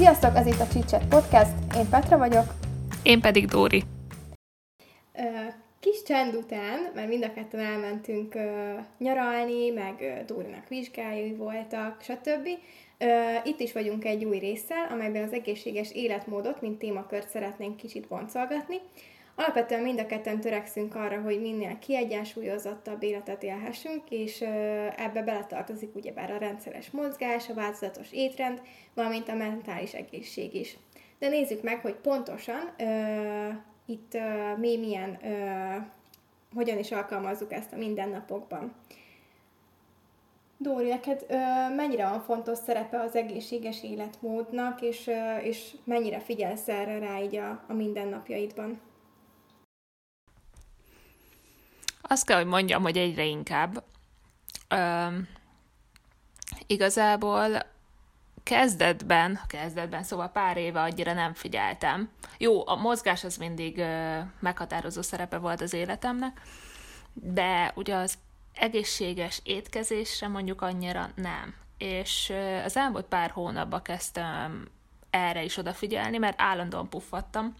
[0.00, 2.44] Sziasztok, ez itt a Csicset Podcast, én Petra vagyok.
[3.02, 3.82] Én pedig Dóri.
[5.80, 8.34] Kis csend után, mert mind a ketten elmentünk
[8.98, 12.48] nyaralni, meg Dórinak vizsgái voltak, stb.
[13.44, 18.76] Itt is vagyunk egy új résszel, amelyben az egészséges életmódot, mint témakört szeretnénk kicsit boncolgatni.
[19.40, 24.40] Alapvetően mind a ketten törekszünk arra, hogy minél kiegyensúlyozottabb életet élhessünk, és
[24.96, 28.62] ebbe beletartozik ugyebár a rendszeres mozgás, a változatos étrend,
[28.94, 30.76] valamint a mentális egészség is.
[31.18, 33.54] De nézzük meg, hogy pontosan uh,
[33.86, 35.84] itt uh, mi milyen, uh,
[36.54, 38.74] hogyan is alkalmazzuk ezt a mindennapokban.
[40.56, 41.36] Dóri, neked ö,
[41.74, 47.36] mennyire van fontos szerepe az egészséges életmódnak, és, ö, és mennyire figyelsz erre rá így
[47.36, 48.80] a, a mindennapjaidban?
[52.12, 53.84] Azt kell, hogy mondjam, hogy egyre inkább.
[54.68, 55.06] Ö,
[56.66, 57.62] igazából
[58.42, 62.10] kezdetben, kezdetben, szóval pár éve annyira nem figyeltem.
[62.38, 66.40] Jó, a mozgás az mindig ö, meghatározó szerepe volt az életemnek,
[67.12, 68.18] de ugye az
[68.54, 71.54] egészséges étkezésre mondjuk annyira nem.
[71.78, 74.68] És ö, az elmúlt pár hónapban kezdtem
[75.10, 77.54] erre is odafigyelni, mert állandóan puffattam,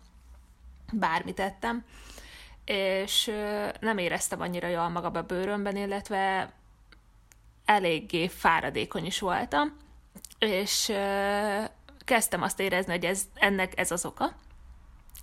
[0.93, 1.85] bármit tettem,
[2.71, 3.33] és
[3.81, 6.53] nem éreztem annyira jól magam a bőrömben, illetve
[7.65, 9.77] eléggé fáradékony is voltam,
[10.39, 10.93] és
[12.05, 14.33] kezdtem azt érezni, hogy ez, ennek ez az oka.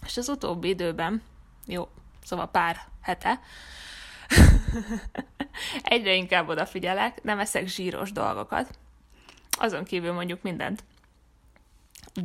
[0.05, 1.21] És az utóbbi időben,
[1.65, 1.87] jó,
[2.23, 3.39] szóval pár hete,
[5.83, 8.77] egyre inkább odafigyelek, nem eszek zsíros dolgokat,
[9.51, 10.83] azon kívül mondjuk mindent.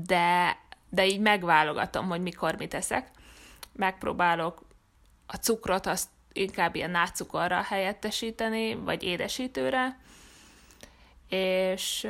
[0.06, 3.10] De, de így megválogatom, hogy mikor mit eszek.
[3.72, 4.70] Megpróbálok
[5.32, 9.98] a cukrot azt inkább ilyen nátszukorra helyettesíteni, vagy édesítőre,
[11.28, 12.08] és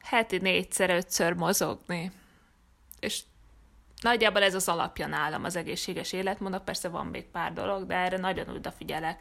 [0.00, 2.12] heti négyszer, ötször mozogni.
[3.00, 3.22] És
[4.02, 8.16] nagyjából ez az alapja nálam az egészséges életmódnak, persze van még pár dolog, de erre
[8.16, 9.20] nagyon odafigyelek.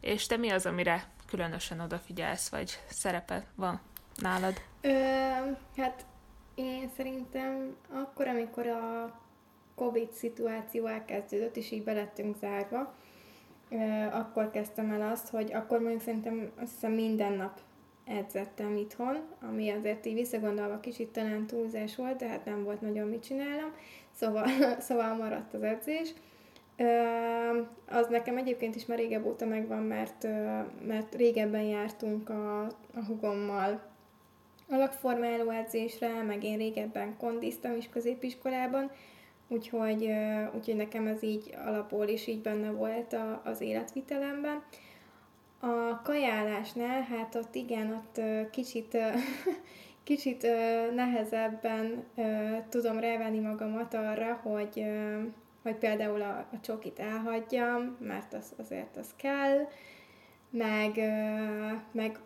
[0.00, 3.80] És te mi az, amire különösen odafigyelsz, vagy szerepe van
[4.16, 4.60] nálad?
[4.80, 4.90] Ö,
[5.76, 6.04] hát
[6.54, 9.18] én szerintem akkor, amikor a
[9.80, 12.94] Covid szituáció elkezdődött, és így belettünk zárva,
[14.12, 17.60] akkor kezdtem el azt, hogy akkor mondjuk szerintem azt hiszem minden nap
[18.04, 19.18] edzettem itthon,
[19.48, 23.72] ami azért így visszagondolva kicsit talán túlzás volt, de hát nem volt nagyon mit csinálnom,
[24.12, 24.46] szóval,
[24.88, 26.14] szóval maradt az edzés.
[27.88, 30.26] Az nekem egyébként is már régebb óta megvan, mert,
[30.86, 32.62] mert régebben jártunk a,
[32.94, 33.82] a hugommal
[34.68, 38.90] alakformáló edzésre, meg én régebben kondiztam is középiskolában,
[39.50, 40.12] úgyhogy,
[40.54, 44.62] úgyhogy nekem ez így alapból is így benne volt a, az életvitelemben.
[45.60, 48.96] A kajálásnál, hát ott igen, ott kicsit,
[50.04, 50.46] kicsit
[50.94, 52.04] nehezebben
[52.68, 54.84] tudom rávenni magamat arra, hogy,
[55.62, 59.68] hogy például a, a csokit elhagyjam, mert az, azért az kell,
[60.50, 61.00] meg,
[61.92, 62.18] meg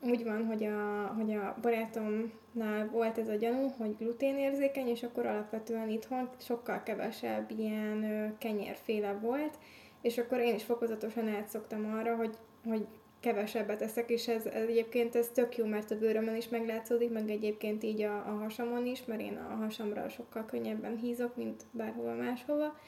[0.00, 5.26] úgy van, hogy a, hogy a barátomnál volt ez a gyanú, hogy gluténérzékeny, és akkor
[5.26, 9.58] alapvetően itthon sokkal kevesebb ilyen kenyérféle volt,
[10.02, 12.86] és akkor én is fokozatosan átszoktam arra, hogy, hogy
[13.20, 17.30] kevesebbet eszek, és ez, ez egyébként ez tök jó, mert a bőrömön is meglátszódik, meg
[17.30, 22.14] egyébként így a, a hasamon is, mert én a hasamra sokkal könnyebben hízok, mint bárhova
[22.14, 22.78] máshova.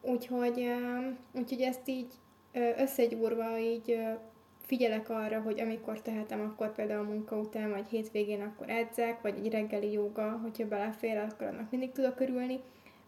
[0.00, 0.66] Úgyhogy,
[1.32, 2.12] úgyhogy ezt így
[2.76, 3.98] összegyúrva így
[4.66, 9.50] figyelek arra, hogy amikor tehetem, akkor például munka után, vagy hétvégén akkor edzek, vagy egy
[9.50, 12.60] reggeli joga, hogyha belefér, akkor annak mindig tudok örülni.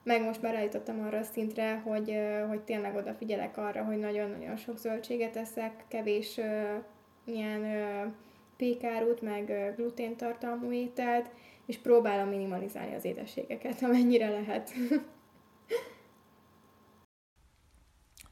[0.02, 2.18] Meg most már eljutottam arra a szintre, hogy,
[2.48, 6.40] hogy tényleg odafigyelek arra, hogy nagyon-nagyon sok zöldséget eszek, kevés
[7.24, 7.62] ilyen
[8.56, 11.30] pékárút, meg gluténtartalmú ételt,
[11.66, 14.72] és próbálom minimalizálni az édességeket, amennyire lehet.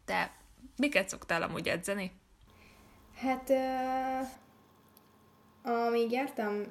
[0.04, 0.32] Te
[0.76, 2.10] miket szoktál amúgy edzeni?
[3.14, 4.28] Hát, uh,
[5.72, 6.62] amíg jártam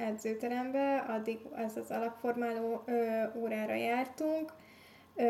[0.00, 4.52] edzőterembe, addig ez az alapformáló ö, órára jártunk,
[5.14, 5.22] ö,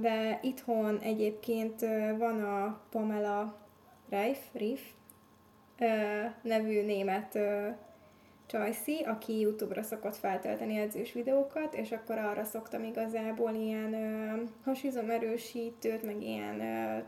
[0.00, 3.56] de itthon egyébként ö, van a Pamela
[4.08, 4.80] Reif, Riff
[5.78, 5.86] ö,
[6.42, 7.68] nevű német ö,
[8.46, 16.02] Csajci, aki YouTube-ra szokott feltölteni edzős videókat, és akkor arra szoktam igazából ilyen ö, hasizomerősítőt,
[16.02, 16.98] meg ilyen ö,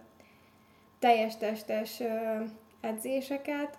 [0.99, 2.45] teljes testes ö,
[2.85, 3.79] edzéseket.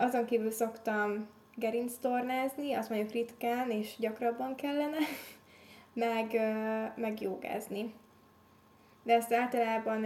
[0.00, 4.96] Azon kívül szoktam gerinctornázni, azt mondjuk ritkán és gyakrabban kellene,
[5.92, 6.40] meg,
[6.96, 7.94] meg jogázni.
[9.02, 10.04] de ezt általában,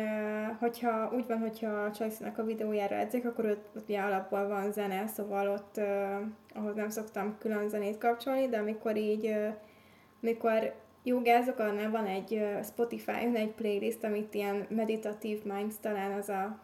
[0.59, 4.73] hogyha úgy van, hogyha a Csajszínak a videójára edzek, akkor ott, ott ugye alapból van
[4.73, 5.81] zene, szóval ott
[6.55, 9.37] ahhoz nem szoktam külön zenét kapcsolni, de amikor így,
[10.23, 16.59] amikor jogázok, annál van egy Spotify-on egy playlist, amit ilyen meditatív minds talán az a,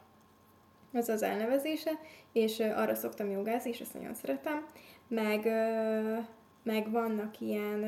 [0.96, 1.90] az, az elnevezése,
[2.32, 4.66] és arra szoktam jogázni, és ezt nagyon szeretem.
[5.08, 5.44] Meg,
[6.62, 7.84] meg vannak ilyen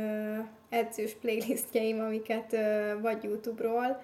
[0.69, 2.57] edzős playlistjeim, amiket
[3.01, 4.03] vagy YouTube-ról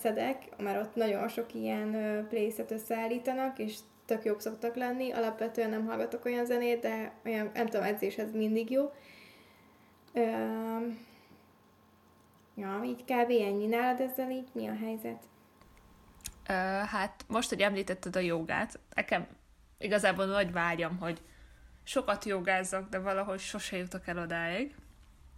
[0.00, 1.90] szedek, mert ott nagyon sok ilyen
[2.28, 3.76] playlistet összeállítanak, és
[4.06, 5.10] tök jók szoktak lenni.
[5.10, 8.90] Alapvetően nem hallgatok olyan zenét, de olyan, nem tudom, edzéshez mindig jó.
[12.54, 13.30] Ja, így kb.
[13.30, 13.66] ennyi.
[13.66, 15.22] Nálad ezzel így mi a helyzet?
[16.48, 16.54] Uh,
[16.84, 19.26] hát most, hogy említetted a jogát, nekem
[19.78, 21.20] igazából nagy vágyam, hogy
[21.82, 24.74] sokat jogázzak, de valahogy sose jutok el odáig.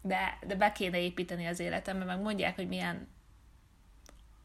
[0.02, 3.08] De, de be kéne építeni az életembe, meg mondják, hogy milyen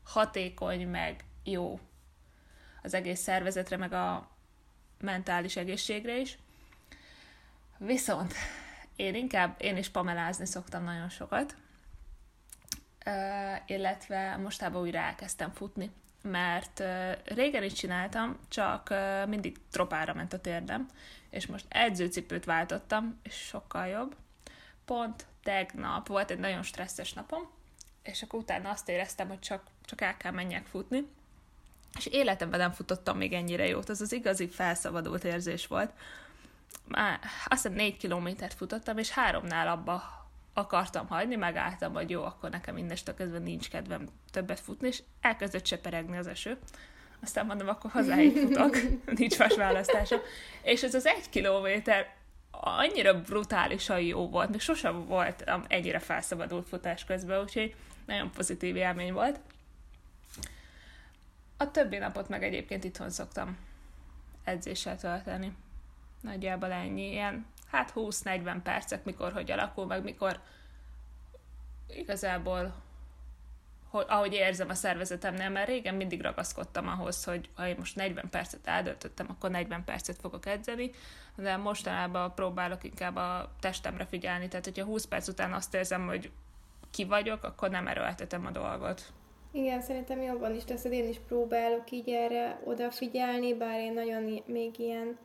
[0.04, 1.80] hatékony, meg jó
[2.82, 4.32] az egész szervezetre, meg a
[5.00, 6.38] mentális egészségre is.
[7.78, 8.34] Viszont
[8.96, 11.56] én inkább, én is pamelázni szoktam nagyon sokat,
[13.66, 15.92] illetve mostában újra elkezdtem futni,
[16.24, 16.84] mert
[17.26, 18.94] régen is csináltam, csak
[19.28, 20.88] mindig tropára ment a térdem,
[21.30, 24.16] és most edzőcipőt váltottam, és sokkal jobb.
[24.86, 27.50] Pont tegnap volt egy nagyon stresszes napom,
[28.04, 31.08] és akkor utána azt éreztem, hogy csak, csak el kell menjek futni,
[31.98, 35.92] és életemben nem futottam még ennyire jót, az az igazi felszabadult érzés volt.
[36.88, 40.23] Már azt hiszem négy kilométert futottam, és háromnál abba
[40.54, 45.64] akartam hagyni, megálltam, hogy jó, akkor nekem mindestől kezdve nincs kedvem többet futni, és elkezdett
[45.64, 46.58] cseperegni az eső.
[47.22, 48.78] Aztán mondom, akkor hazáig futok,
[49.20, 50.22] nincs más választása.
[50.62, 52.16] És ez az egy kilométer
[52.52, 59.14] annyira brutálisan jó volt, még sosem volt ennyire felszabadult futás közben, úgyhogy nagyon pozitív élmény
[59.14, 59.40] volt.
[61.58, 63.58] A többi napot meg egyébként itthon szoktam
[64.44, 65.56] edzéssel tölteni.
[66.22, 70.40] Nagyjából ennyi, ilyen hát 20-40 percek, mikor hogy alakul, meg mikor
[71.88, 72.74] igazából
[73.90, 78.30] hogy, ahogy érzem a szervezetemnél, mert régen mindig ragaszkodtam ahhoz, hogy ha én most 40
[78.30, 80.92] percet eldöntöttem, akkor 40 percet fogok edzeni,
[81.36, 86.32] de mostanában próbálok inkább a testemre figyelni, tehát hogyha 20 perc után azt érzem, hogy
[86.92, 89.12] ki vagyok, akkor nem erőltetem a dolgot.
[89.52, 94.80] Igen, szerintem jobban is teszed, én is próbálok így erre odafigyelni, bár én nagyon még
[94.80, 95.18] ilyen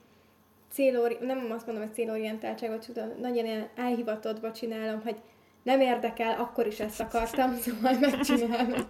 [0.73, 5.17] célori, nem azt mondom, hogy célorientáltságot, csak nagyon ilyen elhivatottba csinálom, hogy
[5.63, 8.87] nem érdekel, akkor is ezt akartam, szóval megcsinálom.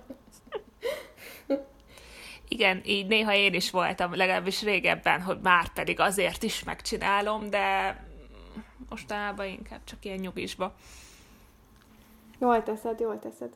[2.48, 7.96] Igen, így néha én is voltam, legalábbis régebben, hogy már pedig azért is megcsinálom, de
[8.88, 10.74] mostanában inkább csak ilyen nyugisba.
[12.38, 13.52] Jól teszed, jól teszed.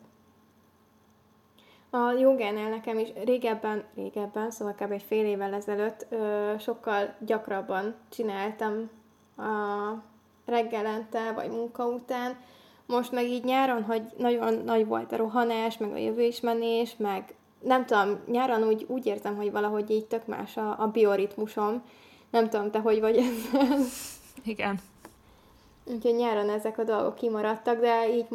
[1.94, 4.92] A jogánál nekem is régebben, régebben, szóval kb.
[4.92, 8.90] egy fél évvel ezelőtt ö, sokkal gyakrabban csináltam
[9.36, 9.42] a
[10.46, 12.36] reggelente vagy munka után.
[12.86, 17.86] Most meg így nyáron, hogy nagyon nagy volt a rohanás, meg a jövőismenés, meg nem
[17.86, 21.82] tudom, nyáron úgy, úgy érzem, hogy valahogy így tök más a, a bioritmusom.
[22.30, 23.78] Nem tudom, te hogy vagy ezzel.
[24.44, 24.78] Igen.
[25.84, 28.26] Úgyhogy nyáron ezek a dolgok kimaradtak, de így,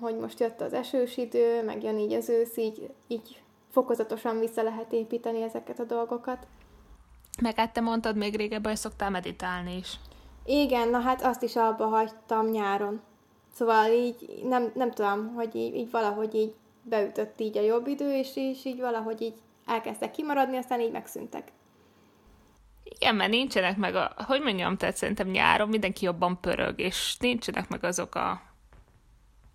[0.00, 4.62] hogy most jött az esős idő, meg jön így az ősz, így, így fokozatosan vissza
[4.62, 6.46] lehet építeni ezeket a dolgokat.
[7.42, 9.98] Meg hát te mondtad még régebben, hogy szoktál meditálni is.
[10.44, 13.00] Igen, na hát azt is abba hagytam nyáron.
[13.54, 18.16] Szóval így nem, nem tudom, hogy így, így valahogy így beütött így a jobb idő,
[18.16, 19.34] és, és így valahogy így
[19.66, 21.52] elkezdtek kimaradni, aztán így megszűntek.
[23.06, 27.68] Igen, mert nincsenek meg a, hogy mondjam, tehát szerintem nyáron mindenki jobban pörög, és nincsenek
[27.68, 28.42] meg azok a,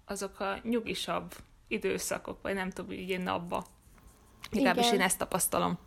[0.06, 1.34] azok a nyugisabb
[1.68, 3.64] időszakok, vagy nem tudom, így én napba.
[4.52, 5.78] Legalábbis én ezt tapasztalom.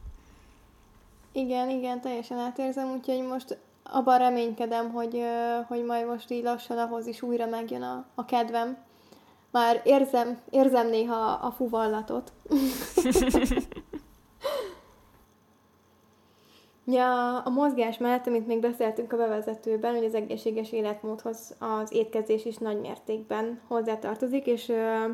[1.33, 5.23] Igen, igen, teljesen átérzem, úgyhogy most abban reménykedem, hogy,
[5.67, 8.79] hogy majd most így lassan ahhoz is újra megjön a, a kedvem.
[9.51, 12.33] Már érzem, érzem néha a fuvallatot.
[16.87, 22.45] Ja, a mozgás mellett, amit még beszéltünk a bevezetőben, hogy az egészséges életmódhoz az étkezés
[22.45, 25.05] is nagy mértékben hozzátartozik, és ö,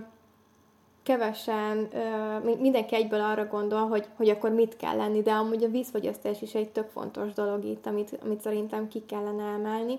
[1.02, 5.68] kevesen, ö, mindenki egyből arra gondol, hogy, hogy akkor mit kell lenni, de amúgy a
[5.68, 9.98] vízfogyasztás is egy tök fontos dolog itt, amit, amit szerintem ki kellene emelni.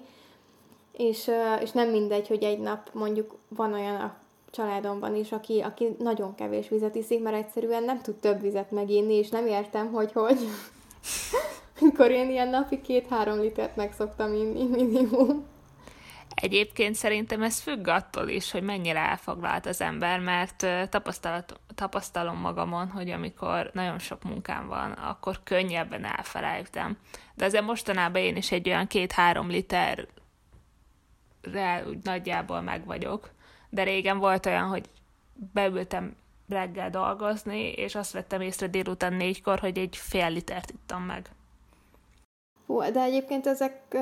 [0.92, 4.16] És, ö, és nem mindegy, hogy egy nap mondjuk van olyan a
[4.50, 9.14] családomban is, aki, aki nagyon kevés vizet iszik, mert egyszerűen nem tud több vizet meginni,
[9.14, 10.40] és nem értem, hogy hogy
[11.82, 15.50] mikor én ilyen napi két-három litert meg szoktam inni minimum.
[16.36, 20.66] Egyébként szerintem ez függ attól is, hogy mennyire elfoglalt az ember, mert
[21.76, 26.98] tapasztalom magamon, hogy amikor nagyon sok munkám van, akkor könnyebben elfelejtem.
[27.34, 30.08] De azért mostanában én is egy olyan két-három literre
[31.88, 33.30] úgy nagyjából meg vagyok.
[33.70, 34.86] De régen volt olyan, hogy
[35.54, 36.16] beültem
[36.50, 41.30] reggel dolgozni, és azt vettem észre délután négykor, hogy egy fél litert ittam meg.
[42.72, 44.02] Hú, de egyébként ezek, uh,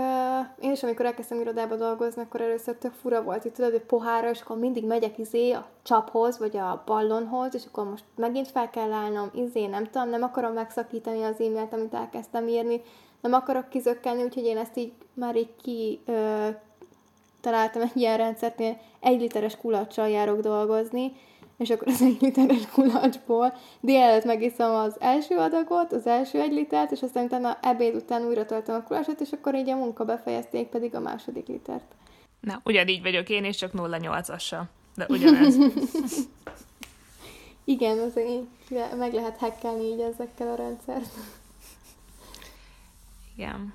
[0.66, 4.30] én is amikor elkezdtem irodába dolgozni, akkor először tök fura volt, hogy tudod, hogy pohára,
[4.30, 8.70] és akkor mindig megyek izé a csaphoz, vagy a ballonhoz, és akkor most megint fel
[8.70, 12.82] kell állnom, izé, nem tudom, nem akarom megszakítani az e-mailt, amit elkezdtem írni,
[13.22, 16.48] nem akarok kizökkenni, úgyhogy én ezt így már így ki uh,
[17.42, 18.60] találtam egy ilyen rendszert,
[19.00, 21.12] egy literes kulacsal járok dolgozni,
[21.60, 26.92] és akkor az egy literes kulacsból délelőtt megiszom az első adagot, az első egy litert,
[26.92, 30.68] és aztán utána ebéd után újra töltöm a kulacsot, és akkor így a munka befejezték
[30.68, 31.96] pedig a második litert.
[32.40, 34.62] Na, ugyanígy vagyok én, és csak 0,8-assal.
[34.96, 35.56] De ugyanez.
[37.64, 38.48] Igen, az így
[38.98, 41.10] meg lehet hackelni így ezekkel a rendszert.
[43.36, 43.74] Igen.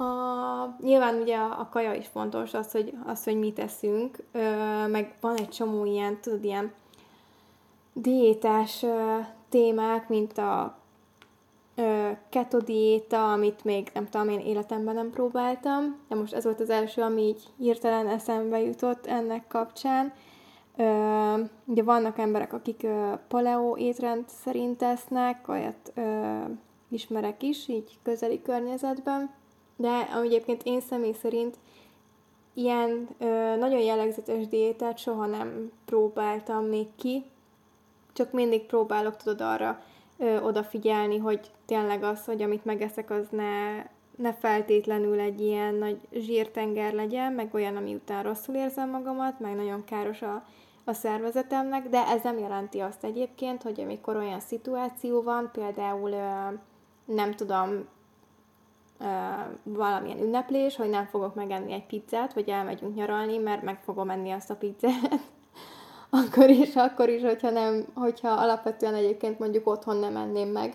[0.00, 4.86] A, nyilván ugye a, a kaja is fontos, az, hogy, az, hogy mit eszünk, ö,
[4.86, 6.72] meg van egy csomó ilyen, tudod, ilyen
[7.92, 10.78] diétás ö, témák, mint a
[12.28, 16.70] keto diéta, amit még nem tudom, én életemben nem próbáltam, de most ez volt az
[16.70, 20.12] első, ami így hirtelen eszembe jutott ennek kapcsán.
[20.76, 26.38] Ö, ugye vannak emberek, akik ö, paleo étrend szerint tesznek, olyat ö,
[26.88, 29.38] ismerek is, így közeli környezetben
[29.80, 31.56] de ami egyébként én személy szerint
[32.54, 37.24] ilyen ö, nagyon jellegzetes diétát soha nem próbáltam még ki,
[38.12, 39.82] csak mindig próbálok, tudod, arra
[40.18, 43.82] ö, odafigyelni, hogy tényleg az, hogy amit megeszek, az ne,
[44.16, 49.54] ne feltétlenül egy ilyen nagy zsírtenger legyen, meg olyan, ami után rosszul érzem magamat, meg
[49.54, 50.44] nagyon káros a,
[50.84, 56.54] a szervezetemnek, de ez nem jelenti azt egyébként, hogy amikor olyan szituáció van, például ö,
[57.04, 57.86] nem tudom,
[59.62, 64.30] valamilyen ünneplés, hogy nem fogok megenni egy pizzát, vagy elmegyünk nyaralni, mert meg fogom enni
[64.30, 65.20] azt a pizzát.
[66.20, 70.74] akkor is, akkor is, hogyha, nem, hogyha alapvetően egyébként mondjuk otthon nem enném meg.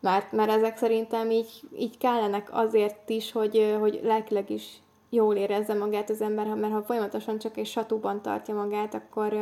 [0.00, 5.74] Mert, mert ezek szerintem így, így kellenek azért is, hogy, hogy lelkileg is jól érezze
[5.74, 9.36] magát az ember, mert ha folyamatosan csak egy satúban tartja magát, akkor,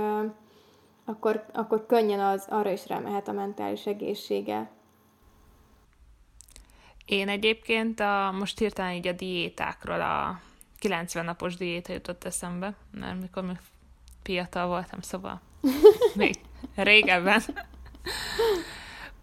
[1.04, 4.70] akkor, akkor könnyen az arra is remehet a mentális egészsége.
[7.04, 10.40] Én egyébként a, most hirtelen így a diétákról, a
[10.78, 13.56] 90 napos diéta jutott eszembe, mert mikor még
[14.23, 15.40] fiatal voltam, szóval
[16.14, 16.34] még
[16.75, 17.42] régebben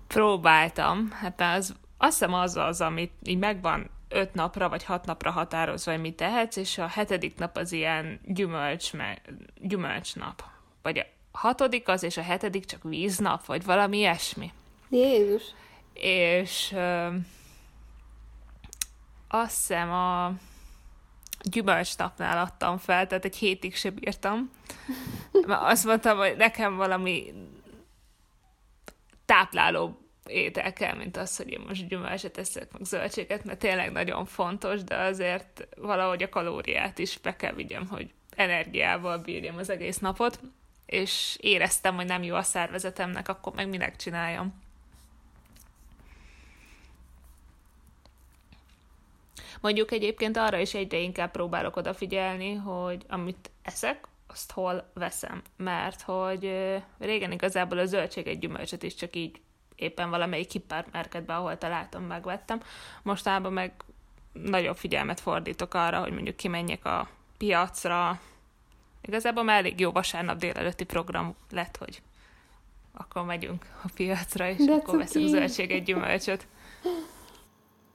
[0.08, 1.12] próbáltam.
[1.12, 5.92] Hát az, azt hiszem az az, amit így megvan öt napra vagy hat napra határozva,
[5.92, 8.92] hogy mit tehetsz, és a hetedik nap az ilyen gyümölcs,
[9.60, 10.44] gyümölcsnap.
[10.82, 14.52] Vagy a hatodik az, és a hetedik csak víznap, vagy valami ilyesmi.
[14.90, 15.44] Jézus!
[15.94, 16.76] És
[19.34, 20.34] azt hiszem a
[21.42, 24.52] gyümölcsnapnál adtam fel, tehát egy hétig se bírtam.
[25.48, 27.34] Mert azt mondtam, hogy nekem valami
[29.26, 34.26] tápláló étel kell, mint az, hogy én most gyümölcset eszek, meg zöldséget, mert tényleg nagyon
[34.26, 39.98] fontos, de azért valahogy a kalóriát is be kell vigyem, hogy energiával bírjam az egész
[39.98, 40.40] napot,
[40.86, 44.62] és éreztem, hogy nem jó a szervezetemnek, akkor meg minek csináljam.
[49.62, 55.42] Mondjuk egyébként arra is egyre inkább próbálok odafigyelni, hogy amit eszek, azt hol veszem.
[55.58, 56.52] Mert hogy
[57.00, 59.40] régen igazából a zöldséget, gyümölcsöt is csak így
[59.76, 62.62] éppen valamelyik hipermarketben, ahol találtam, megvettem.
[63.04, 63.74] Mostában meg
[64.32, 68.20] nagyobb figyelmet fordítok arra, hogy mondjuk kimenjek a piacra.
[69.02, 72.02] Igazából már elég jó vasárnap délelőtti program lett, hogy
[72.94, 76.48] akkor megyünk a piacra, és De akkor veszünk zöldséget, gyümölcsöt.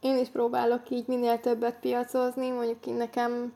[0.01, 3.53] Én is próbálok így minél többet piacozni, mondjuk én nekem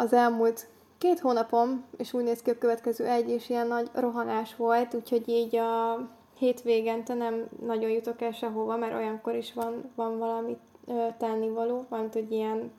[0.00, 0.66] az elmúlt
[0.98, 5.28] két hónapom, és úgy néz ki a következő egy, és ilyen nagy rohanás volt, úgyhogy
[5.28, 5.98] így a
[6.38, 10.56] hétvégente nem nagyon jutok el sehova, mert olyankor is van, van valami
[11.18, 12.72] tennivaló, valamint, hogy ilyen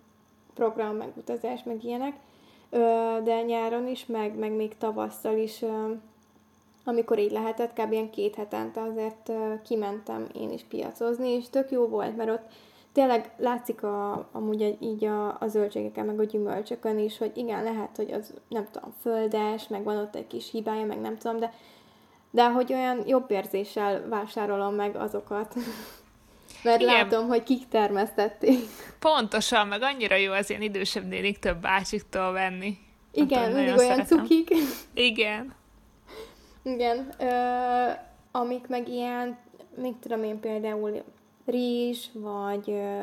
[0.53, 2.13] program, meg utazás, meg ilyenek,
[3.24, 5.63] de nyáron is, meg, meg még tavasszal is
[6.89, 7.91] amikor így lehetett, kb.
[7.91, 9.31] ilyen két hetente azért
[9.63, 12.51] kimentem én is piacozni, és tök jó volt, mert ott
[12.93, 17.96] tényleg látszik a, amúgy így a, a zöldségeken, meg a gyümölcsökön is, hogy igen, lehet,
[17.96, 21.53] hogy az nem tudom, földes, meg van ott egy kis hibája, meg nem tudom, de,
[22.31, 25.55] de hogy olyan jobb érzéssel vásárolom meg azokat.
[26.63, 26.93] Mert Igen.
[26.93, 28.60] látom, hogy kik termesztették.
[29.00, 32.77] Pontosan, meg annyira jó az ilyen idősebb nénik több bácsiktól venni.
[33.12, 34.17] Igen, mindig olyan szeretem.
[34.17, 34.53] cukik.
[34.93, 35.53] Igen.
[36.73, 37.09] Igen.
[37.19, 37.91] Ö,
[38.31, 39.38] amik meg ilyen,
[39.75, 41.03] még tudom én például
[41.45, 42.99] rizs, vagy ö,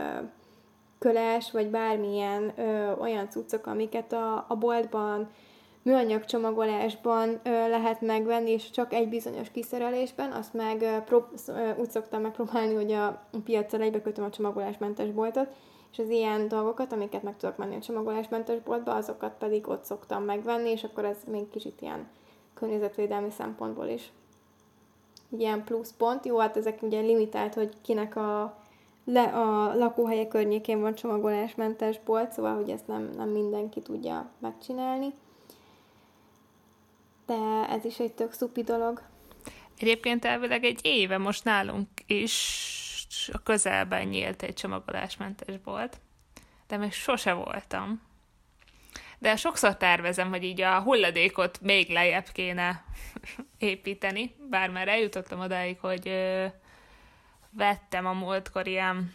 [0.98, 5.30] köles, vagy bármilyen ö, olyan cuccok, amiket a, a boltban,
[5.82, 11.70] műanyag csomagolásban ö, lehet megvenni, és csak egy bizonyos kiszerelésben, azt meg ö, prób- ö,
[11.76, 15.48] úgy szoktam megpróbálni, hogy a piacra egybekötöm a csomagolásmentes boltot,
[15.92, 20.24] és az ilyen dolgokat, amiket meg tudok menni a csomagolásmentes boltba, azokat pedig ott szoktam
[20.24, 22.08] megvenni, és akkor ez még kicsit ilyen
[22.56, 24.12] környezetvédelmi szempontból is
[25.38, 26.24] ilyen plusz pont.
[26.24, 28.58] Jó, hát ezek ugye limitált, hogy kinek a,
[29.04, 35.12] le, a lakóhelye környékén van csomagolásmentes bolt, szóval, hogy ezt nem, nem mindenki tudja megcsinálni.
[37.26, 39.02] De ez is egy tök szupi dolog.
[39.78, 46.00] Egyébként elvileg egy éve most nálunk is a közelben nyílt egy csomagolásmentes bolt,
[46.68, 48.02] de még sose voltam.
[49.18, 52.84] De sokszor tervezem, hogy így a hulladékot még lejjebb kéne
[53.58, 56.46] építeni, bár már eljutottam odáig, hogy ö,
[57.50, 59.12] vettem a múltkor ilyen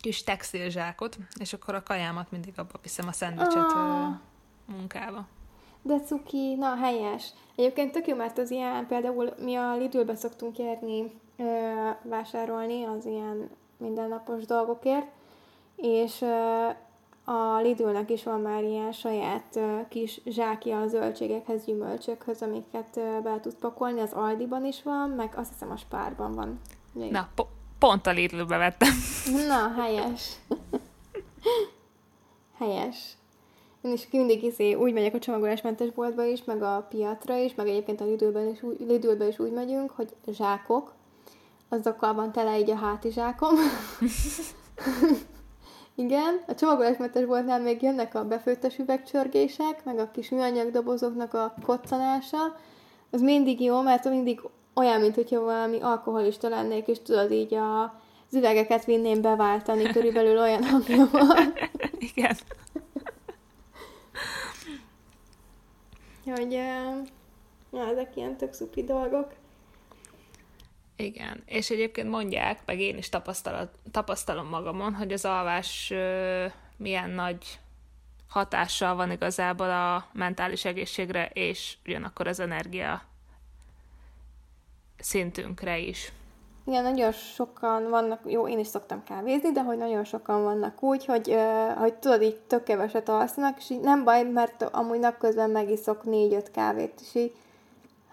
[0.00, 4.08] kis textilzsákot, és akkor a kajámat mindig abba viszem a szendvicset oh.
[4.64, 5.26] munkába.
[5.82, 7.32] De cuki, na helyes.
[7.56, 11.44] Egyébként tök jó, mert az ilyen, például mi a Lidlbe szoktunk járni ö,
[12.02, 15.06] vásárolni az ilyen mindennapos dolgokért,
[15.76, 16.68] és ö,
[17.28, 23.54] a Lidlnek is van már ilyen saját kis zsákja a zöldségekhez, gyümölcsökhöz, amiket be tud
[23.54, 24.00] pakolni.
[24.00, 26.60] Az Aldiban is van, meg azt hiszem a Spárban van.
[26.92, 27.10] Még.
[27.10, 28.88] Na, po- pont a Lidlbe vettem.
[29.48, 30.36] Na, helyes.
[32.58, 33.12] helyes.
[33.80, 37.68] Én is mindig izé, úgy megyek a csomagolásmentes boltba is, meg a piatra is, meg
[37.68, 40.94] egyébként a Lidlben is, Lidlbe is úgy megyünk, hogy zsákok,
[41.68, 43.54] azokkal van tele így a hátizsákom.
[45.98, 51.54] Igen, a csomagolásmentes boltnál még jönnek a befőttes üvegcsörgések, meg a kis műanyag dobozoknak a
[51.62, 52.56] koccanása.
[53.10, 54.40] Az mindig jó, mert mindig
[54.74, 57.82] olyan, mint hogyha valami alkoholista lennék, és tudod így a,
[58.28, 61.52] az üvegeket vinném beváltani, körülbelül olyan hangja van.
[61.98, 62.36] Igen.
[66.24, 66.52] hogy
[67.72, 69.32] ja, ezek ilyen tök szupi dolgok.
[70.96, 73.08] Igen, és egyébként mondják, meg én is
[73.92, 76.44] tapasztalom magamon, hogy az alvás ö,
[76.76, 77.60] milyen nagy
[78.28, 83.02] hatással van igazából a mentális egészségre, és ugyanakkor az energia
[84.98, 86.12] szintünkre is.
[86.66, 91.04] Igen, nagyon sokan vannak, jó, én is szoktam kávézni, de hogy nagyon sokan vannak úgy,
[91.04, 95.50] hogy, uh, hogy tudod, így tök keveset alszanak, és így nem baj, mert amúgy napközben
[95.50, 97.32] megiszok négy-öt kávét, és így,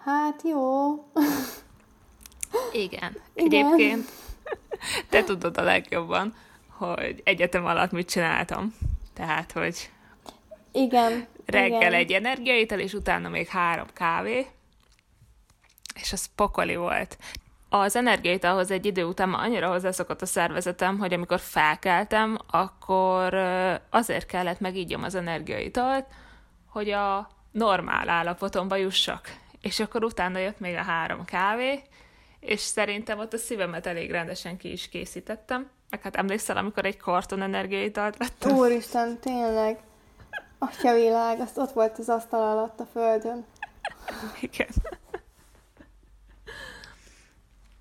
[0.04, 0.90] hát jó.
[2.74, 3.16] Igen.
[3.34, 3.66] Igen.
[3.66, 4.08] Egyébként
[5.10, 6.34] te tudod a legjobban,
[6.68, 8.74] hogy egyetem alatt mit csináltam.
[9.14, 9.90] Tehát, hogy
[10.72, 11.26] igen.
[11.46, 11.92] Reggel igen.
[11.92, 14.46] egy energiaital, és utána még három kávé,
[15.94, 17.18] és az pokoli volt.
[17.68, 23.34] Az energiaitalhoz egy idő után már annyira hozzászokott a szervezetem, hogy amikor felkeltem, akkor
[23.90, 26.06] azért kellett megígyom az energiaitalt,
[26.68, 29.36] hogy a normál állapotomba jussak.
[29.60, 31.82] És akkor utána jött még a három kávé,
[32.44, 35.70] és szerintem ott a szívemet elég rendesen ki is készítettem.
[35.90, 38.56] Meg hát emlékszel, amikor egy karton energiaitalt vettem?
[38.56, 39.78] Úristen, tényleg.
[40.58, 43.44] Atya világ, azt ott volt az asztal alatt a földön.
[44.40, 44.68] Igen.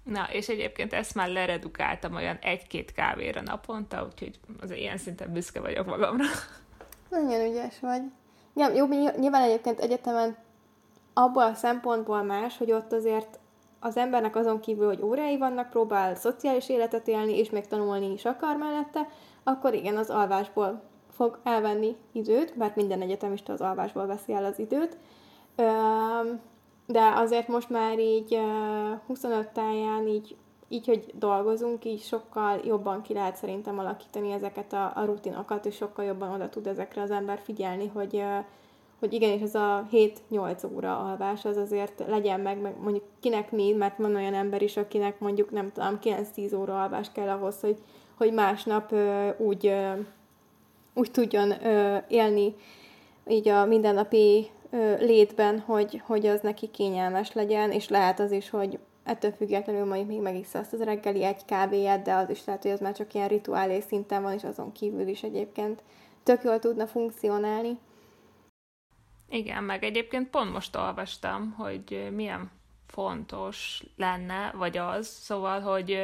[0.04, 5.60] Na, és egyébként ezt már leredukáltam olyan egy-két kávéra naponta, úgyhogy az ilyen szinten büszke
[5.60, 6.26] vagyok magamra.
[7.10, 8.02] Nagyon ügyes vagy.
[8.56, 8.88] Ja, jó,
[9.20, 10.38] nyilván egyébként egyetemen
[11.14, 13.40] abból a szempontból más, hogy ott azért
[13.84, 18.26] az embernek azon kívül, hogy órái vannak, próbál szociális életet élni, és még tanulni is
[18.26, 19.08] akar mellette,
[19.44, 24.60] akkor igen, az alvásból fog elvenni időt, mert minden egyetemista az alvásból veszi el az
[24.60, 24.98] időt.
[26.86, 28.40] De azért most már így
[29.08, 30.36] 25 táján így,
[30.68, 35.76] így, hogy dolgozunk, így sokkal jobban ki lehet szerintem alakítani ezeket a, a rutinokat, és
[35.76, 38.24] sokkal jobban oda tud ezekre az ember figyelni, hogy
[39.04, 43.72] hogy igenis ez a 7-8 óra alvás az azért legyen meg, meg mondjuk kinek mi,
[43.72, 47.78] mert van olyan ember is, akinek mondjuk nem tudom, 9-10 óra alvás kell ahhoz, hogy,
[48.18, 49.92] hogy másnap ö, úgy, ö,
[50.94, 52.56] úgy tudjon ö, élni
[53.28, 58.50] így a mindennapi ö, létben, hogy, hogy az neki kényelmes legyen, és lehet az is,
[58.50, 62.62] hogy ettől függetlenül mondjuk még megisz azt az reggeli egy kávéját, de az is lehet,
[62.62, 65.82] hogy az már csak ilyen rituálé szinten van, és azon kívül is egyébként
[66.24, 67.78] tök jól tudna funkcionálni.
[69.34, 72.52] Igen, meg egyébként pont most olvastam, hogy milyen
[72.88, 76.00] fontos lenne, vagy az, szóval, hogy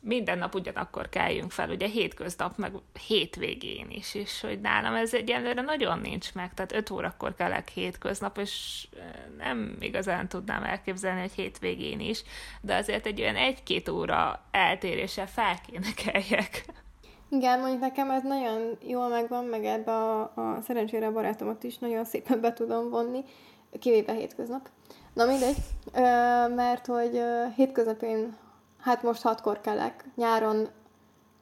[0.00, 2.72] minden nap ugyanakkor kelljünk fel, ugye hétköznap, meg
[3.06, 8.38] hétvégén is, és hogy nálam ez egyenlőre nagyon nincs meg, tehát 5 órakor kelek hétköznap,
[8.38, 8.86] és
[9.38, 12.22] nem igazán tudnám elképzelni, hogy hétvégén is,
[12.60, 16.64] de azért egy olyan egy-két óra eltéréssel fel kéne keljek.
[17.32, 21.78] Igen, mondjuk nekem ez nagyon jól megvan, meg ebbe a, a szerencsére a barátomat is
[21.78, 23.24] nagyon szépen be tudom vonni,
[23.78, 24.68] kivéve hétköznap.
[25.14, 25.56] Na mindegy,
[25.94, 26.00] ö,
[26.54, 28.36] mert hogy ö, hétköznap én,
[28.80, 30.68] hát most hatkor kelek, nyáron,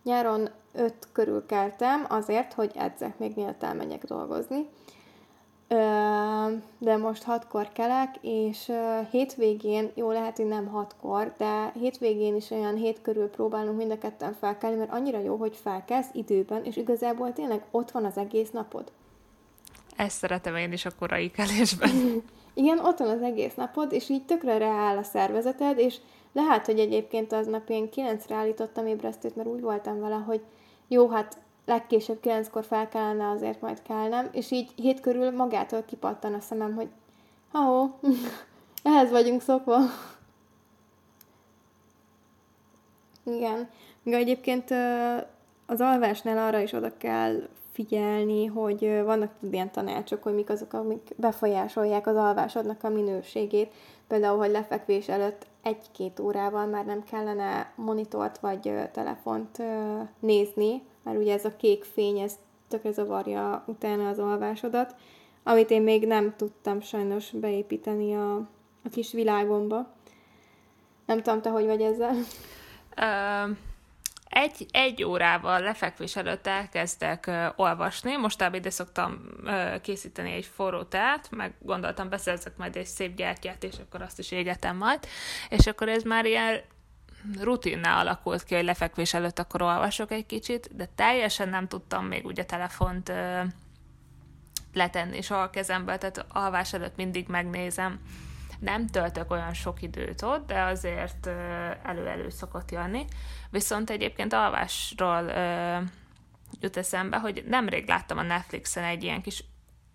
[0.02, 4.68] nyáron öt körül keltem azért, hogy edzek még mielőtt elmenjek dolgozni
[6.78, 8.72] de most hatkor kelek, és
[9.10, 13.98] hétvégén, jó lehet, hogy nem hatkor, de hétvégén is olyan hét körül próbálunk mind a
[13.98, 18.50] ketten felkelni, mert annyira jó, hogy felkelsz időben, és igazából tényleg ott van az egész
[18.50, 18.92] napod.
[19.96, 21.90] Ezt szeretem én is a korai kelésben.
[22.54, 25.96] Igen, ott van az egész napod, és így tökre reáll a szervezeted, és
[26.32, 30.40] lehet, hogy egyébként aznap én kilencre állítottam ébresztőt, mert úgy voltam vele, hogy
[30.88, 36.34] jó, hát legkésőbb kilenckor fel kellene azért majd kelnem, és így hét körül magától kipattan
[36.34, 36.88] a szemem, hogy
[37.52, 37.98] ha
[38.82, 39.78] ehhez vagyunk szokva.
[43.24, 43.68] Igen.
[44.02, 44.70] Még egyébként
[45.66, 51.10] az alvásnál arra is oda kell figyelni, hogy vannak ilyen tanácsok, hogy mik azok, amik
[51.16, 53.72] befolyásolják az alvásodnak a minőségét.
[54.06, 59.62] Például, hogy lefekvés előtt egy-két órával már nem kellene monitort vagy telefont
[60.18, 64.94] nézni, mert ugye ez a kék fény, ez tökre zavarja utána az alvásodat,
[65.42, 68.36] amit én még nem tudtam sajnos beépíteni a,
[68.84, 69.92] a kis világomba.
[71.06, 72.14] Nem tudom, te hogy vagy ezzel?
[74.28, 78.16] Egy, egy órával lefekvés előtt elkezdek olvasni.
[78.16, 79.28] Mostában ide szoktam
[79.82, 84.30] készíteni egy forró teát, meg gondoltam, beszerzek majd egy szép gyertyát, és akkor azt is
[84.30, 84.98] égetem majd.
[85.48, 86.60] És akkor ez már ilyen
[87.40, 92.24] rutinná alakult ki, hogy lefekvés előtt akkor olvasok egy kicsit, de teljesen nem tudtam még
[92.24, 93.42] ugye telefont ö,
[94.72, 98.00] letenni soha a kezembe, tehát alvás előtt mindig megnézem.
[98.58, 101.26] Nem töltök olyan sok időt ott, de azért
[101.82, 103.04] elő-elő szokott jönni.
[103.50, 105.78] Viszont egyébként alvásról ö,
[106.60, 109.44] jut eszembe, hogy nemrég láttam a Netflixen egy ilyen kis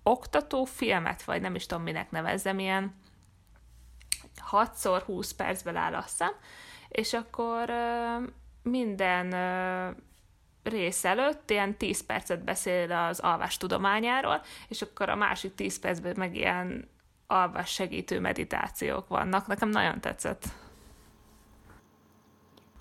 [0.03, 2.95] oktató filmet, vagy nem is tudom, minek nevezzem, ilyen
[4.51, 6.31] 6x20 percben áll azt hiszem,
[6.93, 7.71] és akkor
[8.63, 9.33] minden
[10.63, 16.13] rész előtt ilyen 10 percet beszél az alvás tudományáról, és akkor a másik 10 percben
[16.17, 16.89] meg ilyen
[17.27, 19.47] alvás segítő meditációk vannak.
[19.47, 20.45] Nekem nagyon tetszett.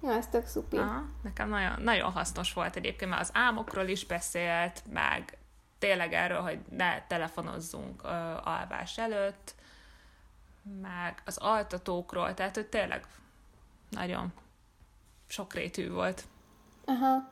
[0.03, 0.77] Ja, ez tök szupi.
[0.77, 5.39] Aha, nekem nagyon, nagyon hasznos volt egyébként, mert az álmokról is beszélt, meg
[5.79, 8.09] tényleg erről, hogy ne telefonozzunk ö,
[8.45, 9.55] alvás előtt,
[10.81, 13.07] meg az altatókról, tehát hogy tényleg
[13.95, 14.33] nagyon
[15.27, 16.25] sokrétű volt.
[16.85, 17.31] Aha.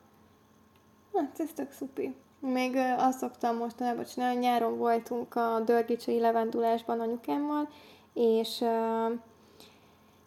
[1.15, 2.15] Hát ez tök szupi.
[2.41, 7.69] Még azt szoktam mostanában csinálni, nyáron voltunk a Dörgicsai levendulásban anyukámmal,
[8.15, 8.65] és,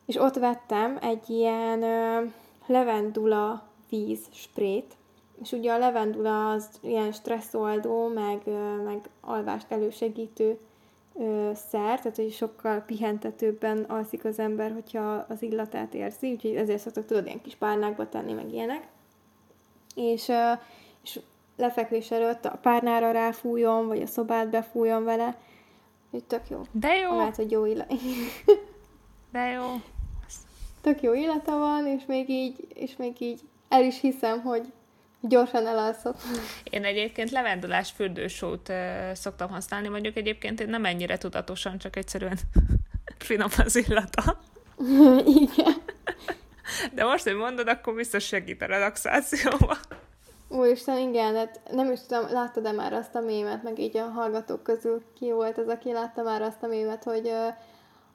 [0.05, 1.79] és ott vettem egy ilyen
[2.65, 4.95] levendula víz sprét,
[5.41, 8.41] és ugye a levendula az ilyen stresszoldó, meg,
[8.83, 10.59] meg alvást elősegítő
[11.19, 16.79] ö, szer, tehát hogy sokkal pihentetőbben alszik az ember, hogyha az illatát érzi, úgyhogy ezért
[16.79, 18.87] szoktak tudod ilyen kis párnákba tenni, meg ilyenek.
[19.95, 20.51] És, ö,
[21.03, 21.19] és
[21.57, 25.37] lefekvés előtt a párnára ráfújjon, vagy a szobát befújjon vele,
[26.11, 26.61] hogy tök jó.
[26.71, 27.09] De jó!
[27.09, 27.93] Amellett, hogy jó illat.
[29.31, 29.63] De jó!
[30.81, 34.73] Tök jó illata van, és még így, és még így el is hiszem, hogy
[35.27, 36.21] Gyorsan elalszott.
[36.63, 38.71] Én egyébként levendulás fürdősót
[39.13, 42.37] szoktam használni, mondjuk egyébként én nem ennyire tudatosan, csak egyszerűen
[43.17, 44.39] finom az illata.
[45.25, 45.81] Igen.
[46.93, 49.77] De most, hogy mondod, akkor biztos segít a relaxációba.
[50.47, 54.63] Úristen, igen, hát nem is tudom, láttad-e már azt a mémet, meg így a hallgatók
[54.63, 57.53] közül ki volt az, aki látta már azt a mémet, hogy uh,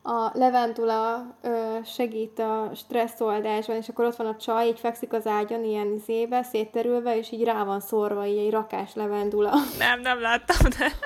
[0.09, 5.27] a levendula ö, segít a stresszoldásban, és akkor ott van a csaj, így fekszik az
[5.27, 9.53] ágyon, ilyen izébe, szétterülve, és így rá van szorva, így egy rakás levendula.
[9.79, 10.93] Nem, nem láttam, de...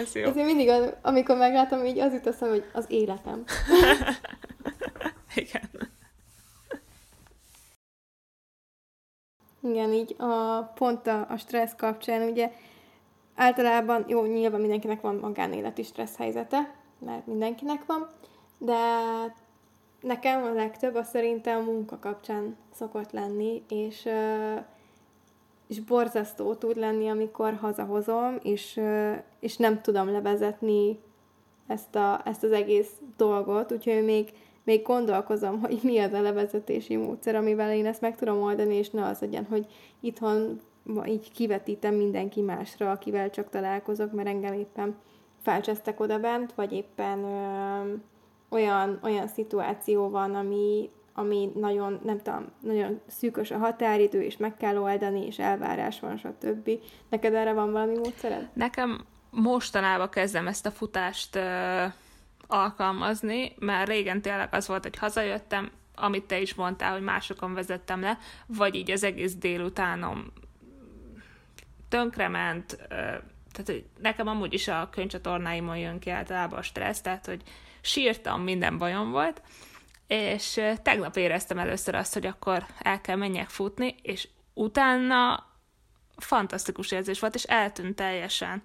[0.00, 0.28] Ez jó.
[0.28, 0.70] Ez én mindig,
[1.02, 3.44] amikor meglátom, így az jut eszem, hogy az életem.
[5.34, 5.70] Igen.
[9.62, 12.52] Igen, így a, pont a, a stressz kapcsán, ugye
[13.34, 18.06] általában, jó, nyilván mindenkinek van magánéleti stressz helyzete, mert mindenkinek van,
[18.58, 18.76] de
[20.00, 24.08] nekem a legtöbb az szerintem munka kapcsán szokott lenni, és,
[25.66, 28.80] és borzasztó tud lenni, amikor hazahozom, és,
[29.40, 30.98] és nem tudom levezetni
[31.66, 34.32] ezt, a, ezt az egész dolgot, úgyhogy még
[34.68, 38.90] még gondolkozom, hogy mi az a levezetési módszer, amivel én ezt meg tudom oldani, és
[38.90, 39.66] ne az legyen, hogy
[40.00, 40.60] itthon
[41.06, 44.96] így kivetítem mindenki másra, akivel csak találkozok, mert engem éppen
[45.42, 47.94] felcsesztek oda bent, vagy éppen ö,
[48.48, 54.56] olyan, olyan szituáció van, ami, ami nagyon, nem tudom, nagyon szűkös a határidő, és meg
[54.56, 56.70] kell oldani, és elvárás van, stb.
[57.08, 58.48] Neked erre van valami módszered?
[58.52, 61.84] Nekem mostanában kezdem ezt a futást ö,
[62.46, 68.00] alkalmazni, mert régen tényleg az volt, hogy hazajöttem, amit te is mondtál, hogy másokon vezettem
[68.00, 70.32] le, vagy így az egész délutánom
[71.88, 72.94] tönkrement, ö,
[73.52, 77.42] tehát hogy nekem amúgy is a könyvcsatornáimon jön ki általában a stressz, tehát hogy
[77.80, 79.42] sírtam, minden bajom volt,
[80.06, 85.46] és tegnap éreztem először azt, hogy akkor el kell menjek futni, és utána
[86.16, 88.62] fantasztikus érzés volt, és eltűnt teljesen.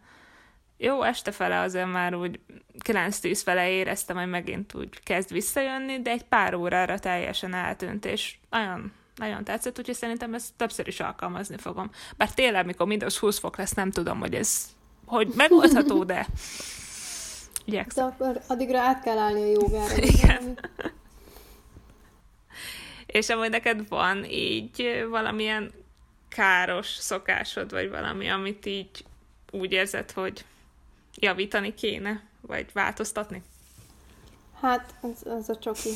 [0.77, 2.39] Jó, este fele azért már úgy
[2.83, 8.35] 9-10 fele éreztem, hogy megint úgy kezd visszajönni, de egy pár órára teljesen eltűnt, és
[8.49, 11.89] nagyon, nagyon tetszett, úgyhogy szerintem ezt többször is alkalmazni fogom.
[12.17, 14.65] Bár tényleg, mikor mindaz 20 fok lesz, nem tudom, hogy ez
[15.06, 16.28] hogy megoldható, de
[17.65, 18.08] igyekszem.
[18.08, 19.95] De akkor addigra át kell állni a jogára.
[19.95, 20.60] Igen.
[23.06, 25.71] És amúgy neked van így valamilyen
[26.30, 29.06] káros szokásod, vagy valami, amit így
[29.52, 30.45] úgy érzed, hogy
[31.15, 33.41] javítani kéne, vagy változtatni?
[34.63, 35.89] Hát, az, az a csoki.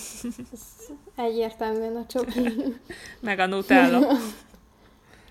[0.54, 0.62] Ez
[1.16, 2.54] egyértelműen a csoki.
[3.20, 4.18] Meg a Nutella.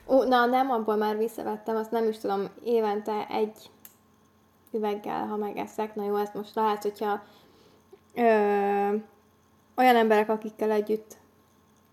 [0.07, 3.70] Ó, na, nem, abból már visszavettem, azt nem is tudom, évente egy
[4.72, 5.94] üveggel, ha megeszek.
[5.94, 7.22] Na jó, ezt most lehet, hogyha
[8.14, 8.22] ö,
[9.77, 11.16] olyan emberek, akikkel együtt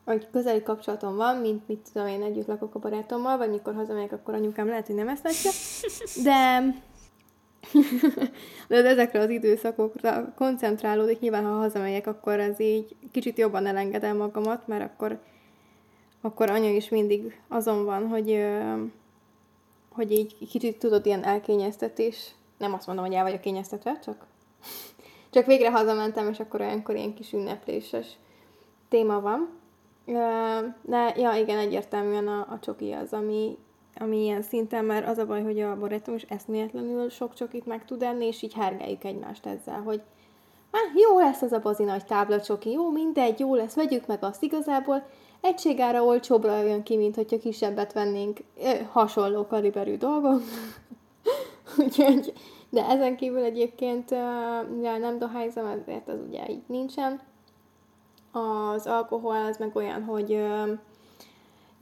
[0.05, 4.11] hogy közeli kapcsolatom van, mint mit tudom én, együtt lakok a barátommal, vagy mikor hazamegyek,
[4.11, 5.51] akkor anyukám lehet, hogy nem ezt látja.
[6.23, 6.59] De,
[8.67, 14.67] de ezekre az időszakokra koncentrálódik, nyilván ha hazamegyek, akkor ez így kicsit jobban elengedem magamat,
[14.67, 15.19] mert akkor,
[16.21, 18.45] akkor anya is mindig azon van, hogy,
[19.89, 22.31] hogy így kicsit tudod, ilyen elkényeztetés.
[22.57, 24.25] Nem azt mondom, hogy el vagyok kényeztetve, csak,
[25.29, 28.07] csak végre hazamentem, és akkor olyankor ilyen kis ünnepléses
[28.89, 29.49] téma van.
[30.81, 33.57] De, ja, igen, egyértelműen a, a csoki az, ami,
[33.99, 37.85] ami ilyen szinten, mert az a baj, hogy a barátom is eszméletlenül sok csokit meg
[37.85, 40.01] tud enni, és így hergeljük egymást ezzel, hogy
[40.71, 44.23] hát jó lesz az a bazi nagy tábla csoki, jó, mindegy, jó lesz, vegyük meg
[44.23, 45.05] azt igazából,
[45.41, 48.39] egységára olcsóbbra jön ki, mint hogyha kisebbet vennénk
[48.91, 50.41] hasonló kaliberű dolgok.
[51.79, 52.33] Úgyhogy,
[52.69, 54.09] de ezen kívül egyébként,
[54.75, 57.21] mivel nem dohányzom, ezért az ugye így nincsen.
[58.31, 60.73] Az alkohol az meg olyan, hogy ö,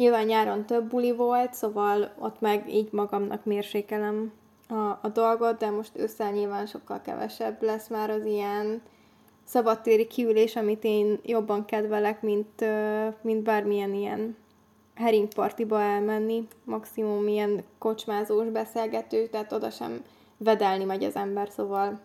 [0.02, 4.32] nyilván nyáron több buli volt, szóval ott meg így magamnak mérsékelem
[4.68, 8.82] a, a dolgot, de most ősszel nyilván sokkal kevesebb lesz már az ilyen
[9.44, 12.66] szabadtéri kiülés, amit én jobban kedvelek, mint,
[13.22, 14.36] mint bármilyen ilyen
[14.96, 20.04] heringpartiba elmenni, maximum ilyen kocsmázós beszélgető, tehát oda sem
[20.38, 22.00] vedelni megy az ember, szóval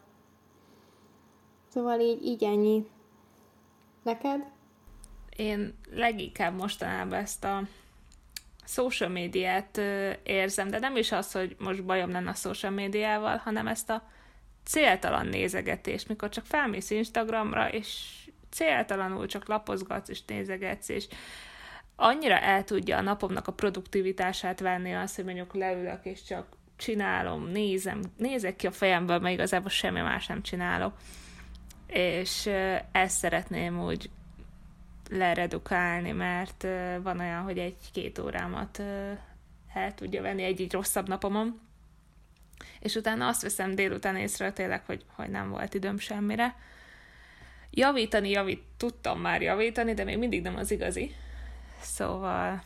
[1.68, 2.86] szóval így, így ennyi.
[4.02, 4.44] Neked?
[5.36, 7.62] Én leginkább mostanában ezt a
[8.66, 9.80] social médiát
[10.22, 14.08] érzem, de nem is az, hogy most bajom lenne a social médiával, hanem ezt a
[14.64, 18.12] céltalan nézegetést, mikor csak felmész Instagramra, és
[18.50, 21.06] céltalanul csak lapozgatsz és nézegetsz, és
[21.96, 27.48] annyira el tudja a napomnak a produktivitását venni az, hogy mondjuk leülök, és csak csinálom,
[27.48, 30.96] nézem, nézek ki a fejemből, mert igazából semmi más nem csinálok.
[31.86, 32.50] És
[32.92, 34.10] ezt szeretném úgy
[35.10, 36.66] leredukálni, mert
[37.02, 38.82] van olyan, hogy egy-két órámat
[39.74, 41.60] el tudja venni egy-egy rosszabb napomon,
[42.80, 46.54] és utána azt veszem délután észre tényleg, hogy, hogy nem volt időm semmire.
[47.70, 51.14] Javítani, javít, tudtam már javítani, de még mindig nem az igazi.
[51.80, 52.62] Szóval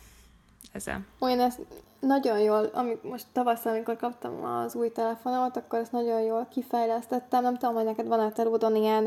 [0.73, 1.07] ezen.
[1.19, 1.61] Olyan ezt
[2.01, 7.43] nagyon jól, amik most tavasszal, amikor kaptam az új telefonomat, akkor ezt nagyon jól kifejlesztettem.
[7.43, 9.07] Nem tudom, hogy neked van a telódon ilyen,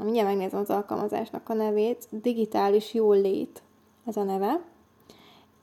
[0.00, 3.62] na mindjárt megnézem az alkalmazásnak a nevét, digitális jólét
[4.06, 4.60] ez a neve,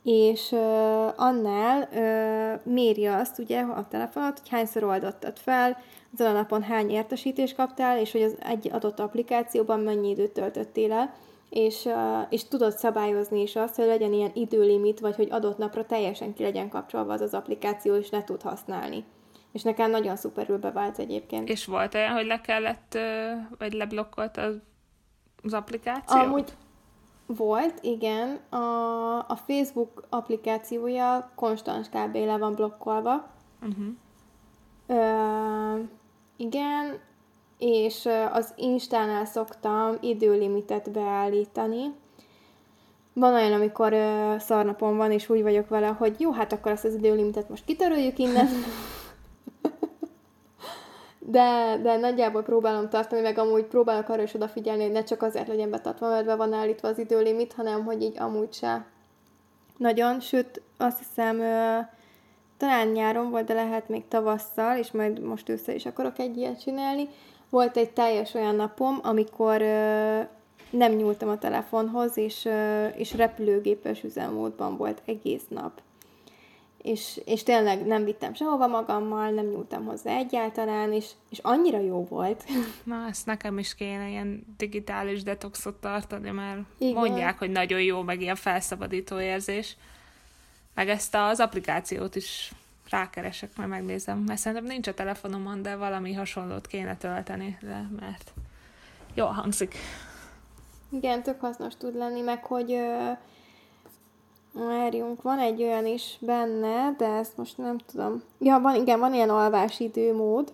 [0.03, 0.59] és uh,
[1.15, 5.77] annál uh, méri azt ugye a telefonot, hogy hányszor oldottad fel,
[6.13, 10.91] azon a napon hány értesítést kaptál, és hogy az egy adott applikációban mennyi időt töltöttél
[10.91, 11.13] el
[11.49, 11.89] és,
[12.29, 16.43] és tudod szabályozni is azt, hogy legyen ilyen időlimit, vagy hogy adott napra teljesen ki
[16.43, 19.03] legyen kapcsolva az az applikáció, és ne tud használni.
[19.51, 21.49] És nekem nagyon szuperül bevált egyébként.
[21.49, 22.97] És volt olyan, hogy le kellett,
[23.57, 24.55] vagy leblokkolt az,
[25.43, 26.19] az applikáció?
[26.19, 26.53] Amúgy
[27.27, 28.39] volt, igen.
[28.49, 32.15] A, a Facebook applikációja konstans kb.
[32.15, 33.27] le van blokkolva.
[33.61, 33.85] Uh-huh.
[34.87, 35.81] Ö,
[36.37, 36.99] igen,
[37.57, 41.93] és az Instánál szoktam időlimitet beállítani.
[43.13, 43.95] Van olyan, amikor
[44.39, 48.17] szarnapom van, és úgy vagyok vele, hogy jó, hát akkor azt az időlimitet most kitöröljük
[48.17, 48.47] innen.
[51.29, 55.47] de, de nagyjából próbálom tartani, meg amúgy próbálok arra is odafigyelni, hogy ne csak azért
[55.47, 58.85] legyen betartva, mert be van állítva az időlimit, hanem hogy így amúgy se
[59.77, 61.37] nagyon, sőt azt hiszem
[62.57, 66.61] talán nyáron volt, de lehet még tavasszal, és majd most ősszel is akarok egy ilyet
[66.61, 67.07] csinálni.
[67.49, 69.61] Volt egy teljes olyan napom, amikor
[70.69, 72.49] nem nyúltam a telefonhoz, és,
[72.95, 75.81] és repülőgépes üzemmódban volt egész nap
[76.87, 82.03] és, és tényleg nem vittem sehova magammal, nem nyúltam hozzá egyáltalán, és, és annyira jó
[82.03, 82.43] volt.
[82.83, 86.93] Na, ezt nekem is kéne ilyen digitális detoxot tartani, mert Igen.
[86.93, 89.77] mondják, hogy nagyon jó, meg ilyen felszabadító érzés.
[90.73, 92.51] Meg ezt az applikációt is
[92.89, 98.33] rákeresek, majd megnézem, mert szerintem nincs a telefonomon, de valami hasonlót kéne tölteni le, mert
[99.13, 99.75] jó hangzik.
[100.89, 102.77] Igen, tök hasznos tud lenni, meg hogy
[104.57, 108.23] Várjunk, van egy olyan is benne, de ezt most nem tudom.
[108.39, 110.53] Ja, van, igen, van ilyen alvási időmód,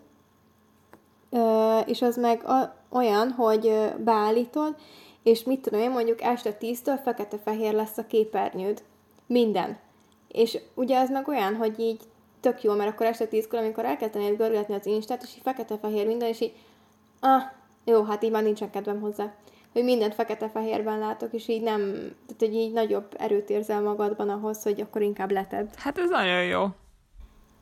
[1.29, 4.75] ö, és az meg a, olyan, hogy beállítod,
[5.23, 8.83] és mit tudom én, mondjuk este 10-től fekete-fehér lesz a képernyőd.
[9.27, 9.77] Minden.
[10.27, 12.01] És ugye az meg olyan, hogy így
[12.39, 16.27] tök jó, mert akkor este 10-kor, amikor elkezdenéd görgetni az Instát, és így fekete-fehér minden,
[16.27, 16.53] és így,
[17.19, 17.41] ah,
[17.83, 19.33] jó, hát így már nincsen kedvem hozzá
[19.73, 21.79] hogy mindent fekete-fehérben látok, és így nem,
[22.25, 25.67] tehát hogy így nagyobb erőt érzel magadban ahhoz, hogy akkor inkább letedd.
[25.77, 26.67] Hát ez nagyon jó.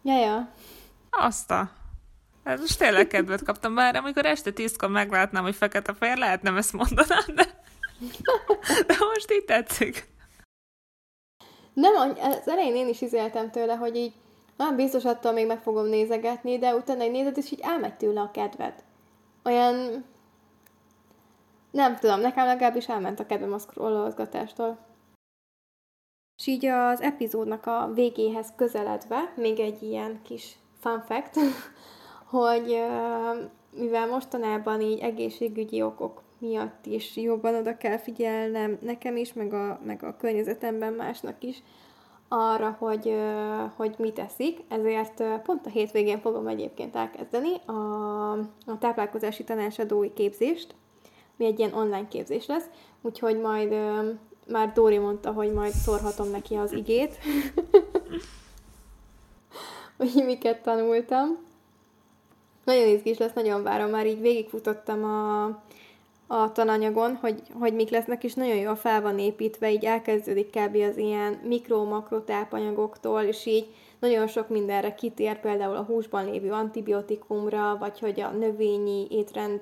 [0.04, 0.52] Ja, ja.
[1.10, 1.72] Azt a...
[2.44, 6.74] Hát most tényleg kedvet kaptam, bár amikor este tízkor meglátnám, hogy fekete-fehér, lehet nem ezt
[6.74, 7.62] mondanám, de...
[8.88, 10.10] de most így tetszik.
[11.74, 14.14] Nem, az elején én is izéltem tőle, hogy így,
[14.58, 18.22] ah, biztos attól még meg fogom nézegetni, de utána egy nézed, és így elmegy tőle
[18.22, 18.74] a kedved.
[19.44, 20.06] Olyan,
[21.72, 24.78] nem tudom, nekem legalábbis elment a kedvem a scrollozgatástól.
[26.38, 31.36] És így az epizódnak a végéhez közeledve, még egy ilyen kis fun fact,
[32.36, 32.84] hogy
[33.76, 39.80] mivel mostanában így egészségügyi okok miatt is jobban oda kell figyelnem nekem is, meg a,
[39.84, 41.64] meg a környezetemben másnak is,
[42.28, 43.16] arra, hogy,
[43.76, 48.32] hogy mit eszik, ezért pont a hétvégén fogom egyébként elkezdeni a,
[48.66, 50.76] a táplálkozási tanácsadói képzést,
[51.42, 52.66] mi egy ilyen online képzés lesz,
[53.02, 54.10] úgyhogy majd ö,
[54.48, 57.18] már Dóri mondta, hogy majd szórhatom neki az igét,
[59.98, 61.38] hogy miket tanultam.
[62.64, 65.44] Nagyon izgis lesz, nagyon várom, már így végigfutottam a,
[66.28, 70.76] a tananyagon, hogy, hogy mik lesznek, és nagyon jól fel van építve, így elkezdődik kb.
[70.76, 73.68] az ilyen mikro-makro tápanyagoktól, és így
[74.00, 79.62] nagyon sok mindenre kitér, például a húsban lévő antibiotikumra, vagy hogy a növényi étrend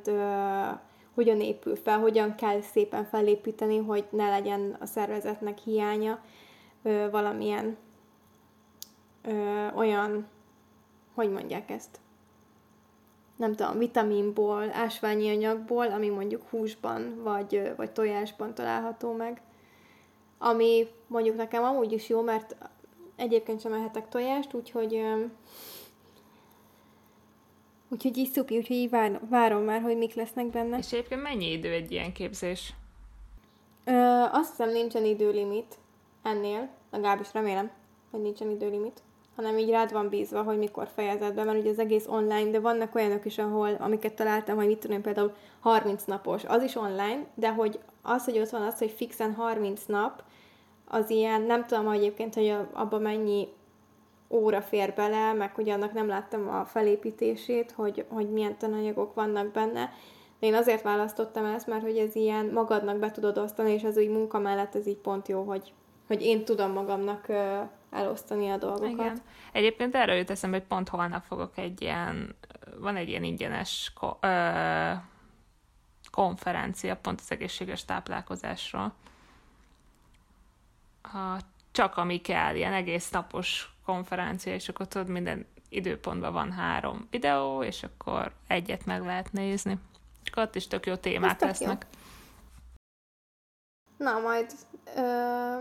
[1.20, 6.20] hogyan épül fel, hogyan kell szépen felépíteni, hogy ne legyen a szervezetnek hiánya
[6.84, 7.78] ö, valamilyen
[9.24, 10.28] ö, olyan,
[11.14, 12.00] hogy mondják ezt,
[13.36, 19.42] nem tudom, vitaminból, ásványi anyagból, ami mondjuk húsban vagy, vagy tojásban található meg.
[20.38, 22.56] Ami mondjuk nekem amúgy is jó, mert
[23.16, 25.04] egyébként sem ehetek tojást, úgyhogy
[27.90, 30.78] Úgyhogy így szupi, úgyhogy így várom, várom már, hogy mik lesznek benne.
[30.78, 32.74] És egyébként mennyi idő egy ilyen képzés?
[33.86, 33.92] Ö,
[34.32, 35.78] azt hiszem nincsen időlimit
[36.24, 37.72] ennél, legalábbis remélem,
[38.12, 39.02] hogy nincsen időlimit,
[39.36, 42.60] hanem így rád van bízva, hogy mikor fejezed be, mert ugye az egész online, de
[42.60, 47.26] vannak olyanok is, ahol, amiket találtam, hogy mit tudom, például 30 napos, az is online,
[47.36, 50.24] de hogy az, hogy ott van az, hogy fixen 30 nap,
[50.88, 53.48] az ilyen, nem tudom egyébként, hogy abban mennyi
[54.30, 59.52] óra fér bele, meg hogy annak nem láttam a felépítését, hogy, hogy milyen tananyagok vannak
[59.52, 59.94] benne.
[60.40, 63.98] De én azért választottam ezt, mert hogy ez ilyen magadnak be tudod osztani, és az
[63.98, 65.74] úgy munka mellett ez így pont jó, hogy,
[66.08, 67.28] hogy én tudom magamnak
[67.92, 68.92] elosztani a dolgokat.
[68.92, 69.22] Igen.
[69.52, 72.36] Egyébként erről jut eszembe, hogy pont holnap fogok egy ilyen,
[72.80, 74.92] van egy ilyen ingyenes ko- ö,
[76.12, 78.94] konferencia pont az egészséges táplálkozásról.
[81.02, 81.38] Ha
[81.72, 87.64] csak ami kell, ilyen egész napos konferencia, és akkor tudod, minden időpontban van három videó,
[87.64, 89.78] és akkor egyet meg lehet nézni.
[90.24, 91.86] És ott is tök jó témák lesznek.
[91.92, 91.98] Jó.
[94.06, 94.52] Na, majd
[94.96, 95.56] ö,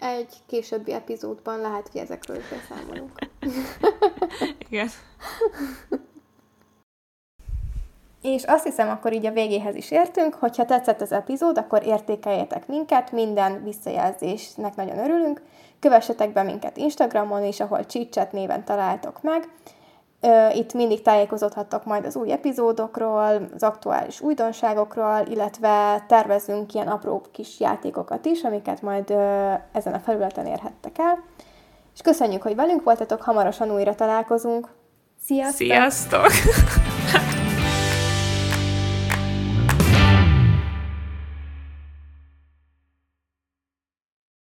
[0.00, 3.18] egy későbbi epizódban lehet, hogy ezekről is beszámolunk.
[4.68, 4.88] Igen.
[8.22, 10.34] És azt hiszem, akkor így a végéhez is értünk.
[10.34, 15.42] Hogyha tetszett az epizód, akkor értékeljetek minket, minden visszajelzésnek nagyon örülünk.
[15.80, 19.48] Kövessetek be minket Instagramon is, ahol Csicset néven találtok meg.
[20.52, 27.60] Itt mindig tájékozódhattok majd az új epizódokról, az aktuális újdonságokról, illetve tervezünk ilyen apró kis
[27.60, 29.10] játékokat is, amiket majd
[29.72, 31.24] ezen a felületen érhettek el.
[31.94, 34.68] És köszönjük, hogy velünk voltatok, hamarosan újra találkozunk.
[35.24, 35.66] Sziasztok!
[35.66, 36.26] Sziasztok!